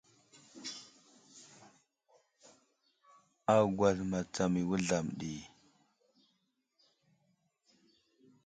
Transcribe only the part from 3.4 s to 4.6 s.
Agwal matsam